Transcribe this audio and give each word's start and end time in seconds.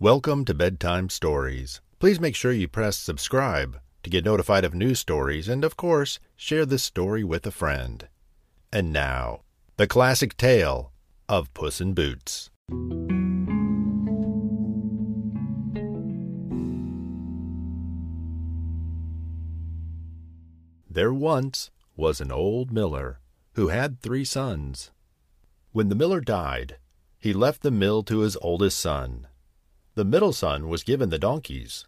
Welcome 0.00 0.44
to 0.44 0.54
Bedtime 0.54 1.08
Stories. 1.08 1.80
Please 1.98 2.20
make 2.20 2.36
sure 2.36 2.52
you 2.52 2.68
press 2.68 2.96
subscribe 2.96 3.80
to 4.04 4.10
get 4.10 4.24
notified 4.24 4.64
of 4.64 4.72
new 4.72 4.94
stories 4.94 5.48
and, 5.48 5.64
of 5.64 5.76
course, 5.76 6.20
share 6.36 6.64
this 6.64 6.84
story 6.84 7.24
with 7.24 7.44
a 7.48 7.50
friend. 7.50 8.06
And 8.72 8.92
now, 8.92 9.40
the 9.76 9.88
classic 9.88 10.36
tale 10.36 10.92
of 11.28 11.52
Puss 11.52 11.80
in 11.80 11.94
Boots. 11.94 12.48
There 20.88 21.12
once 21.12 21.72
was 21.96 22.20
an 22.20 22.30
old 22.30 22.70
miller 22.70 23.18
who 23.54 23.66
had 23.66 24.00
three 24.00 24.24
sons. 24.24 24.92
When 25.72 25.88
the 25.88 25.96
miller 25.96 26.20
died, 26.20 26.76
he 27.18 27.32
left 27.32 27.62
the 27.62 27.72
mill 27.72 28.04
to 28.04 28.20
his 28.20 28.36
oldest 28.40 28.78
son. 28.78 29.26
The 29.98 30.04
middle 30.04 30.32
son 30.32 30.68
was 30.68 30.84
given 30.84 31.08
the 31.08 31.18
donkeys. 31.18 31.84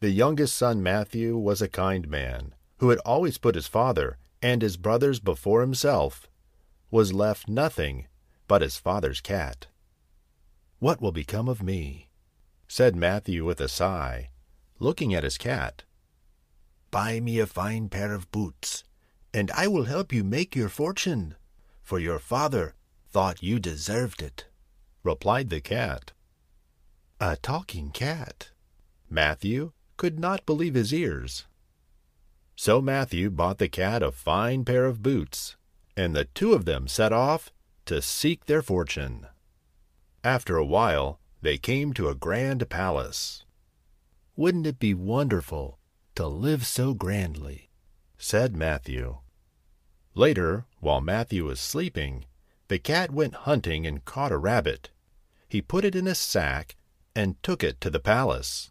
The 0.00 0.10
youngest 0.10 0.56
son, 0.56 0.82
Matthew, 0.82 1.38
was 1.38 1.62
a 1.62 1.68
kind 1.68 2.08
man, 2.08 2.56
who 2.78 2.88
had 2.88 2.98
always 3.06 3.38
put 3.38 3.54
his 3.54 3.68
father 3.68 4.18
and 4.42 4.62
his 4.62 4.76
brothers 4.76 5.20
before 5.20 5.60
himself, 5.60 6.28
was 6.90 7.12
left 7.12 7.46
nothing 7.46 8.08
but 8.48 8.62
his 8.62 8.78
father's 8.78 9.20
cat. 9.20 9.68
What 10.80 11.00
will 11.00 11.12
become 11.12 11.48
of 11.48 11.62
me? 11.62 12.08
said 12.66 12.96
Matthew 12.96 13.44
with 13.44 13.60
a 13.60 13.68
sigh, 13.68 14.30
looking 14.80 15.14
at 15.14 15.22
his 15.22 15.38
cat. 15.38 15.84
Buy 16.90 17.20
me 17.20 17.38
a 17.38 17.46
fine 17.46 17.88
pair 17.88 18.12
of 18.12 18.32
boots, 18.32 18.82
and 19.32 19.52
I 19.52 19.68
will 19.68 19.84
help 19.84 20.12
you 20.12 20.24
make 20.24 20.56
your 20.56 20.68
fortune, 20.68 21.36
for 21.80 22.00
your 22.00 22.18
father 22.18 22.74
thought 23.08 23.40
you 23.40 23.60
deserved 23.60 24.20
it, 24.20 24.46
replied 25.04 25.50
the 25.50 25.60
cat. 25.60 26.10
A 27.18 27.34
talking 27.36 27.92
cat. 27.92 28.50
Matthew 29.08 29.72
could 29.96 30.20
not 30.20 30.44
believe 30.44 30.74
his 30.74 30.92
ears. 30.92 31.46
So 32.54 32.82
Matthew 32.82 33.30
bought 33.30 33.56
the 33.56 33.70
cat 33.70 34.02
a 34.02 34.12
fine 34.12 34.66
pair 34.66 34.84
of 34.84 35.02
boots, 35.02 35.56
and 35.96 36.14
the 36.14 36.26
two 36.26 36.52
of 36.52 36.66
them 36.66 36.86
set 36.86 37.14
off 37.14 37.50
to 37.86 38.02
seek 38.02 38.44
their 38.44 38.60
fortune. 38.60 39.28
After 40.22 40.58
a 40.58 40.64
while, 40.64 41.18
they 41.40 41.56
came 41.56 41.94
to 41.94 42.10
a 42.10 42.14
grand 42.14 42.68
palace. 42.68 43.46
Wouldn't 44.36 44.66
it 44.66 44.78
be 44.78 44.92
wonderful 44.92 45.78
to 46.16 46.26
live 46.26 46.66
so 46.66 46.92
grandly? 46.92 47.70
said 48.18 48.54
Matthew. 48.54 49.20
Later, 50.14 50.66
while 50.80 51.00
Matthew 51.00 51.46
was 51.46 51.60
sleeping, 51.60 52.26
the 52.68 52.78
cat 52.78 53.10
went 53.10 53.46
hunting 53.48 53.86
and 53.86 54.04
caught 54.04 54.32
a 54.32 54.36
rabbit. 54.36 54.90
He 55.48 55.62
put 55.62 55.86
it 55.86 55.96
in 55.96 56.06
a 56.06 56.14
sack 56.14 56.76
and 57.16 57.42
took 57.42 57.64
it 57.64 57.80
to 57.80 57.88
the 57.88 57.98
palace. 57.98 58.70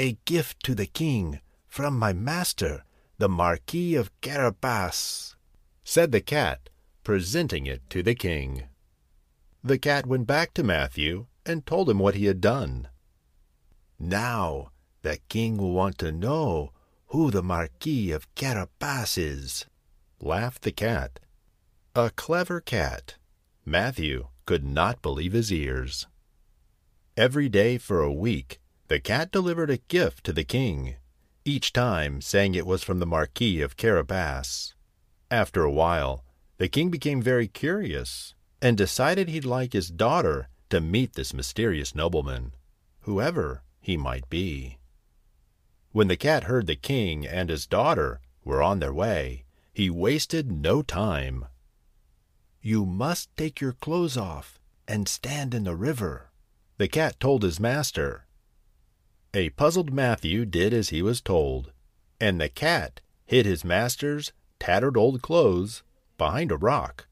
A 0.00 0.18
gift 0.24 0.62
to 0.64 0.74
the 0.74 0.86
king 0.86 1.40
from 1.68 1.96
my 1.96 2.12
master, 2.12 2.82
the 3.18 3.28
Marquis 3.28 3.94
of 3.94 4.10
Carabas, 4.20 5.36
said 5.84 6.10
the 6.10 6.20
cat, 6.20 6.68
presenting 7.04 7.64
it 7.64 7.88
to 7.88 8.02
the 8.02 8.16
king. 8.16 8.64
The 9.62 9.78
cat 9.78 10.06
went 10.06 10.26
back 10.26 10.54
to 10.54 10.64
Matthew 10.64 11.26
and 11.46 11.64
told 11.64 11.88
him 11.88 12.00
what 12.00 12.16
he 12.16 12.24
had 12.24 12.40
done. 12.40 12.88
Now 13.98 14.72
the 15.02 15.18
king 15.28 15.56
will 15.56 15.72
want 15.72 15.98
to 15.98 16.10
know 16.10 16.72
who 17.10 17.30
the 17.30 17.44
Marquis 17.44 18.10
of 18.10 18.34
Carabas 18.34 19.16
is, 19.16 19.66
laughed 20.20 20.62
the 20.62 20.72
cat. 20.72 21.20
A 21.94 22.10
clever 22.10 22.60
cat. 22.60 23.14
Matthew 23.64 24.26
could 24.46 24.64
not 24.64 25.00
believe 25.00 25.32
his 25.32 25.52
ears. 25.52 26.08
Every 27.16 27.48
day 27.48 27.78
for 27.78 28.02
a 28.02 28.12
week, 28.12 28.60
the 28.88 29.00
cat 29.00 29.32
delivered 29.32 29.70
a 29.70 29.78
gift 29.78 30.22
to 30.24 30.34
the 30.34 30.44
king, 30.44 30.96
each 31.46 31.72
time 31.72 32.20
saying 32.20 32.54
it 32.54 32.66
was 32.66 32.82
from 32.82 32.98
the 32.98 33.06
Marquis 33.06 33.62
of 33.62 33.78
Carabas. 33.78 34.74
After 35.30 35.62
a 35.62 35.72
while, 35.72 36.26
the 36.58 36.68
king 36.68 36.90
became 36.90 37.22
very 37.22 37.48
curious 37.48 38.34
and 38.60 38.76
decided 38.76 39.30
he'd 39.30 39.46
like 39.46 39.72
his 39.72 39.88
daughter 39.88 40.48
to 40.68 40.82
meet 40.82 41.14
this 41.14 41.32
mysterious 41.32 41.94
nobleman, 41.94 42.52
whoever 43.00 43.62
he 43.80 43.96
might 43.96 44.28
be. 44.28 44.76
When 45.92 46.08
the 46.08 46.18
cat 46.18 46.44
heard 46.44 46.66
the 46.66 46.76
king 46.76 47.26
and 47.26 47.48
his 47.48 47.66
daughter 47.66 48.20
were 48.44 48.62
on 48.62 48.80
their 48.80 48.92
way, 48.92 49.44
he 49.72 49.88
wasted 49.88 50.52
no 50.52 50.82
time. 50.82 51.46
You 52.60 52.84
must 52.84 53.34
take 53.38 53.58
your 53.58 53.72
clothes 53.72 54.18
off 54.18 54.60
and 54.86 55.08
stand 55.08 55.54
in 55.54 55.64
the 55.64 55.74
river, 55.74 56.25
the 56.78 56.88
cat 56.88 57.18
told 57.18 57.42
his 57.42 57.58
master. 57.58 58.26
A 59.32 59.50
puzzled 59.50 59.92
Matthew 59.92 60.44
did 60.44 60.72
as 60.72 60.90
he 60.90 61.02
was 61.02 61.20
told, 61.20 61.72
and 62.20 62.40
the 62.40 62.48
cat 62.48 63.00
hid 63.24 63.46
his 63.46 63.64
master's 63.64 64.32
tattered 64.58 64.96
old 64.96 65.22
clothes 65.22 65.82
behind 66.18 66.50
a 66.50 66.56
rock. 66.56 67.06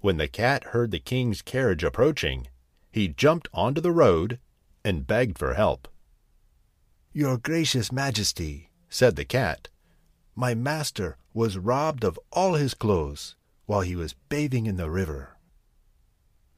When 0.00 0.16
the 0.16 0.28
cat 0.28 0.64
heard 0.64 0.90
the 0.90 0.98
king's 0.98 1.42
carriage 1.42 1.84
approaching, 1.84 2.48
he 2.90 3.08
jumped 3.08 3.48
onto 3.52 3.80
the 3.80 3.92
road 3.92 4.38
and 4.84 5.06
begged 5.06 5.38
for 5.38 5.54
help. 5.54 5.88
Your 7.12 7.38
gracious 7.38 7.92
majesty, 7.92 8.70
said 8.88 9.16
the 9.16 9.24
cat, 9.24 9.68
my 10.34 10.54
master 10.54 11.16
was 11.34 11.58
robbed 11.58 12.04
of 12.04 12.18
all 12.32 12.54
his 12.54 12.74
clothes 12.74 13.36
while 13.66 13.82
he 13.82 13.94
was 13.94 14.14
bathing 14.28 14.66
in 14.66 14.76
the 14.76 14.90
river. 14.90 15.36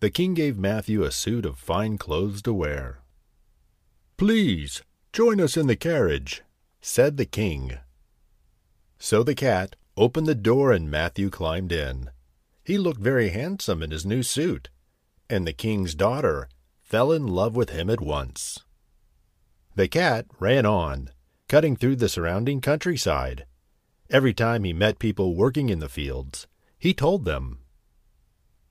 The 0.05 0.11
king 0.11 0.35
gave 0.35 0.59
Matthew 0.59 1.03
a 1.03 1.11
suit 1.11 1.47
of 1.47 1.59
fine 1.59 1.97
clothes 1.97 2.43
to 2.43 2.53
wear. 2.53 2.99
Please 4.19 4.83
join 5.15 5.41
us 5.41 5.57
in 5.57 5.67
the 5.67 5.77
carriage, 5.77 6.43
said 6.83 7.17
the 7.17 7.25
king. 7.25 7.79
So 8.99 9.23
the 9.23 9.35
cat 9.35 9.77
opened 9.97 10.27
the 10.27 10.35
door 10.35 10.73
and 10.73 10.91
Matthew 10.91 11.31
climbed 11.31 11.73
in. 11.73 12.11
He 12.67 12.77
looked 12.77 13.01
very 13.01 13.31
handsome 13.31 13.83
in 13.83 13.93
his 13.93 14.05
new 14.05 14.23
suit, 14.23 14.69
and 15.31 15.47
the 15.47 15.55
king's 15.55 15.95
daughter 15.95 16.51
fell 16.83 17.11
in 17.11 17.27
love 17.27 17.57
with 17.57 17.71
him 17.71 17.89
at 17.89 18.03
once. 18.03 18.59
The 19.75 19.89
cat 19.89 20.27
ran 20.39 20.67
on, 20.67 21.13
cutting 21.49 21.77
through 21.77 21.97
the 21.97 22.11
surrounding 22.11 22.61
countryside. 22.61 23.47
Every 24.11 24.35
time 24.35 24.65
he 24.65 24.75
met 24.75 24.99
people 24.99 25.35
working 25.35 25.71
in 25.71 25.79
the 25.79 25.89
fields, 25.89 26.47
he 26.79 26.93
told 26.93 27.25
them, 27.25 27.61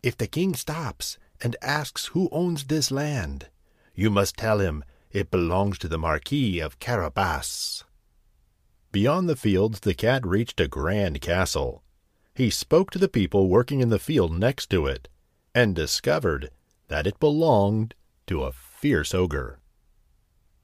If 0.03 0.15
the 0.15 0.27
king 0.27 0.53
stops 0.53 1.17
and 1.43 1.57
asks 1.61 2.07
who 2.07 2.29
owns 2.31 2.63
this 2.63 2.89
land, 2.89 3.49
you 3.93 4.09
must 4.09 4.37
tell 4.37 4.59
him 4.59 4.83
it 5.11 5.29
belongs 5.29 5.77
to 5.77 5.87
the 5.89 5.97
Marquis 5.97 6.59
of 6.59 6.79
Carabas. 6.79 7.83
Beyond 8.93 9.27
the 9.27 9.35
fields, 9.35 9.81
the 9.81 9.93
cat 9.93 10.25
reached 10.25 10.59
a 10.59 10.67
grand 10.67 11.19
castle. 11.19 11.83
He 12.33 12.49
spoke 12.49 12.89
to 12.91 12.97
the 12.97 13.09
people 13.09 13.49
working 13.49 13.81
in 13.81 13.89
the 13.89 13.99
field 13.99 14.37
next 14.37 14.69
to 14.69 14.87
it 14.87 15.09
and 15.53 15.75
discovered 15.75 16.49
that 16.87 17.05
it 17.05 17.19
belonged 17.19 17.93
to 18.27 18.43
a 18.43 18.53
fierce 18.53 19.13
ogre. 19.13 19.59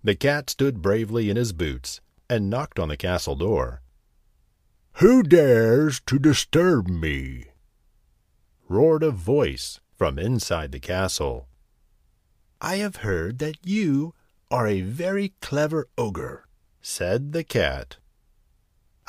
The 0.04 0.16
cat 0.16 0.50
stood 0.50 0.82
bravely 0.82 1.30
in 1.30 1.36
his 1.36 1.52
boots 1.52 2.00
and 2.30 2.50
knocked 2.50 2.80
on 2.80 2.88
the 2.88 2.98
castle 2.98 3.36
door. 3.36 3.82
Who 4.94 5.24
dares 5.24 6.00
to 6.08 6.18
disturb 6.18 6.88
me? 6.88 7.46
roared 8.68 9.04
a 9.04 9.12
voice 9.12 9.80
from 10.00 10.18
inside 10.18 10.72
the 10.72 10.80
castle. 10.80 11.50
I 12.62 12.78
have 12.78 13.04
heard 13.08 13.40
that 13.40 13.58
you 13.66 14.14
are 14.50 14.66
a 14.66 14.80
very 14.80 15.34
clever 15.42 15.90
ogre, 15.98 16.48
said 16.82 17.34
the 17.34 17.44
cat. 17.44 17.98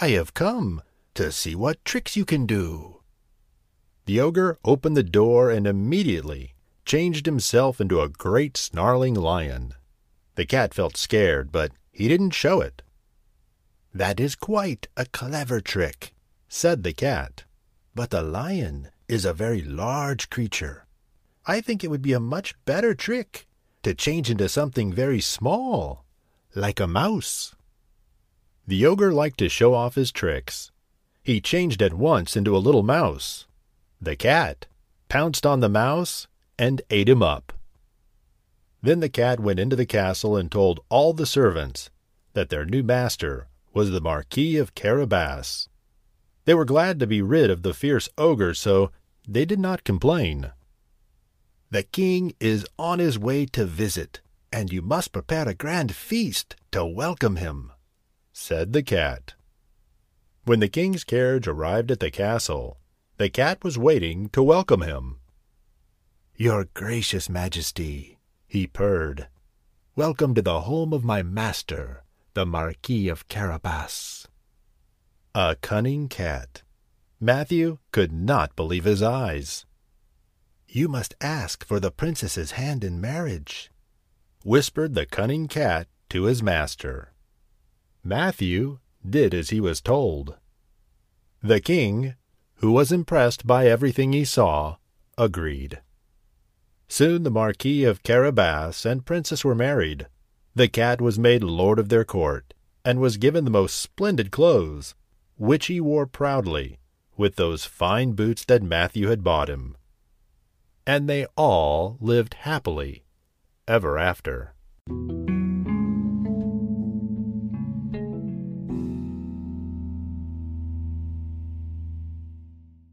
I 0.01 0.09
have 0.09 0.35
come 0.35 0.83
to 1.15 1.31
see 1.31 1.55
what 1.55 1.85
tricks 1.85 2.17
you 2.17 2.25
can 2.25 2.45
do. 2.45 3.03
The 4.07 4.19
ogre 4.19 4.59
opened 4.65 4.97
the 4.97 5.05
door 5.05 5.49
and 5.49 5.65
immediately 5.65 6.55
changed 6.85 7.25
himself 7.25 7.81
into 7.81 8.01
a 8.01 8.09
great 8.09 8.57
snarling 8.57 9.15
lion. 9.15 9.75
The 10.35 10.45
cat 10.45 10.75
felt 10.75 10.97
scared, 10.97 11.53
but 11.53 11.71
he 11.93 12.09
didn't 12.09 12.35
show 12.35 12.61
it. 12.61 12.83
That 13.95 14.19
is 14.19 14.35
quite 14.35 14.89
a 14.97 15.07
clever 15.07 15.61
trick, 15.61 16.15
said 16.49 16.83
the 16.83 16.93
cat. 16.93 17.45
But 17.95 18.11
the 18.11 18.23
lion 18.23 18.91
is 19.11 19.25
a 19.25 19.35
very 19.35 19.61
large 19.61 20.31
creature. 20.31 20.87
I 21.45 21.61
think 21.61 21.83
it 21.83 21.91
would 21.91 22.01
be 22.01 22.13
a 22.13 22.21
much 22.21 22.55
better 22.65 22.95
trick 22.95 23.49
to 23.83 23.93
change 23.93 24.31
into 24.31 24.49
something 24.49 24.93
very 24.93 25.21
small, 25.21 26.05
like 26.55 26.79
a 26.79 26.87
mouse. 26.87 27.57
The 28.69 28.87
ogre 28.87 29.13
liked 29.13 29.39
to 29.39 29.49
show 29.49 29.75
off 29.75 29.97
his 29.97 30.13
tricks. 30.13 30.71
He 31.25 31.41
changed 31.41 31.83
at 31.83 31.95
once 31.95 32.37
into 32.37 32.57
a 32.57 32.63
little 32.63 32.85
mouse. 32.85 33.49
The 34.01 34.15
cat 34.15 34.67
pounced 35.09 35.45
on 35.45 35.59
the 35.59 35.69
mouse 35.69 36.29
and 36.57 36.81
ate 36.89 37.09
him 37.09 37.21
up. 37.21 37.53
Then 38.81 39.01
the 39.01 39.09
cat 39.09 39.41
went 39.41 39.59
into 39.59 39.75
the 39.75 39.87
castle 39.87 40.37
and 40.37 40.53
told 40.53 40.85
all 40.89 41.15
the 41.15 41.27
servants 41.27 41.91
that 42.35 42.49
their 42.49 42.65
new 42.65 42.85
master 42.85 43.49
was 43.75 43.91
the 43.91 44.01
Marquis 44.01 44.57
of 44.57 44.77
Carabas. 44.77 45.69
They 46.45 46.55
were 46.55 46.65
glad 46.65 47.01
to 47.01 47.07
be 47.07 47.23
rid 47.23 47.51
of 47.51 47.63
the 47.63 47.75
fierce 47.75 48.09
ogre, 48.17 48.55
so 48.55 48.93
they 49.33 49.45
did 49.45 49.61
not 49.61 49.85
complain. 49.85 50.51
The 51.71 51.85
king 51.85 52.35
is 52.41 52.67
on 52.77 52.99
his 52.99 53.17
way 53.17 53.47
to 53.47 53.65
visit, 53.65 54.21
and 54.53 54.73
you 54.73 54.83
must 54.83 55.13
prepare 55.13 55.49
a 55.49 55.55
grand 55.55 55.95
feast 55.95 56.57
to 56.73 56.85
welcome 56.85 57.37
him, 57.37 57.71
said 58.33 58.73
the 58.73 58.83
cat. 58.83 59.35
When 60.45 60.59
the 60.59 60.69
king's 60.69 61.05
carriage 61.05 61.47
arrived 61.47 61.93
at 61.93 62.01
the 62.01 62.11
castle, 62.11 62.79
the 63.19 63.31
cat 63.31 63.63
was 63.63 63.79
waiting 63.79 64.31
to 64.31 64.43
welcome 64.43 64.83
him. 64.83 65.21
Your 66.35 66.65
gracious 66.75 67.29
majesty, 67.29 68.19
he 68.49 68.67
purred, 68.67 69.29
welcome 69.95 70.35
to 70.35 70.43
the 70.43 70.63
home 70.63 70.93
of 70.93 71.05
my 71.05 71.23
master, 71.23 72.03
the 72.35 72.47
Marquis 72.47 73.09
of 73.09 73.29
Carabas. 73.29 74.27
A 75.37 75.55
cunning 75.61 76.09
cat. 76.09 76.63
Matthew 77.23 77.77
could 77.93 78.13
not 78.13 78.57
believe 78.57 78.85
his 78.85 79.03
eyes. 79.03 79.67
You 80.67 80.89
must 80.89 81.15
ask 81.21 81.67
for 81.67 81.79
the 81.79 81.91
princess's 81.91 82.53
hand 82.53 82.83
in 82.83 82.99
marriage, 82.99 83.71
whispered 84.43 84.95
the 84.95 85.05
cunning 85.05 85.47
cat 85.47 85.87
to 86.09 86.25
his 86.25 86.43
master. 86.43 87.13
Matthew 88.03 88.79
did 89.07 89.35
as 89.35 89.51
he 89.51 89.61
was 89.61 89.83
told. 89.83 90.39
The 91.43 91.61
king, 91.61 92.15
who 92.55 92.73
was 92.73 92.91
impressed 92.91 93.47
by 93.47 93.67
everything 93.67 94.15
he 94.15 94.25
saw, 94.25 94.77
agreed. 95.19 95.83
Soon 96.89 97.23
the 97.23 97.31
Marquis 97.31 97.85
of 97.85 98.03
Carabas 98.03 98.87
and 98.87 99.05
Princess 99.05 99.45
were 99.45 99.55
married. 99.55 100.07
The 100.55 100.69
cat 100.69 101.03
was 101.03 101.19
made 101.19 101.45
lord 101.45 101.79
of 101.79 101.91
their 101.91 102.05
court, 102.05 102.55
and 102.83 102.99
was 102.99 103.19
given 103.19 103.45
the 103.45 103.51
most 103.51 103.77
splendid 103.77 104.31
clothes, 104.31 104.95
which 105.37 105.67
he 105.67 105.81
wore 105.81 106.07
proudly, 106.07 106.79
with 107.21 107.37
those 107.37 107.67
fine 107.67 108.13
boots 108.13 108.47
that 108.47 108.63
Matthew 108.63 109.09
had 109.09 109.23
bought 109.23 109.51
him. 109.51 109.77
And 110.87 111.07
they 111.07 111.27
all 111.37 111.99
lived 112.01 112.33
happily 112.33 113.05
ever 113.69 113.99
after. 113.99 114.55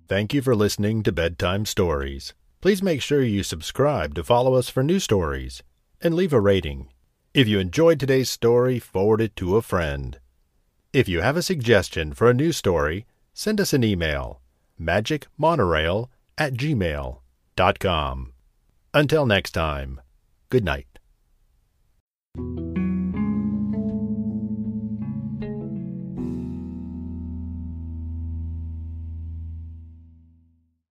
Thank 0.10 0.34
you 0.34 0.42
for 0.42 0.56
listening 0.56 1.04
to 1.04 1.12
Bedtime 1.14 1.66
Stories. 1.66 2.34
Please 2.60 2.84
make 2.84 3.02
sure 3.02 3.24
you 3.24 3.44
subscribe 3.44 4.14
to 4.16 4.26
follow 4.26 4.56
us 4.56 4.68
for 4.68 4.84
new 4.84 5.00
stories 5.00 5.64
and 6.02 6.14
leave 6.14 6.34
a 6.34 6.42
rating. 6.42 6.90
If 7.34 7.48
you 7.48 7.60
enjoyed 7.60 8.00
today's 8.00 8.30
story, 8.30 8.78
forward 8.78 9.22
it 9.22 9.38
to 9.38 9.56
a 9.56 9.62
friend. 9.62 10.20
If 10.92 11.08
you 11.08 11.22
have 11.22 11.38
a 11.38 11.42
suggestion 11.42 12.14
for 12.14 12.30
a 12.30 12.34
new 12.34 12.52
story, 12.52 13.06
send 13.38 13.62
us 13.62 13.72
an 13.72 13.84
email 13.84 14.42
magicmonorail 14.82 16.08
at 16.40 16.56
gmail.com. 16.56 18.34
Until 18.94 19.26
next 19.28 19.52
time, 19.52 20.02
good 20.50 20.66
night. 20.66 20.88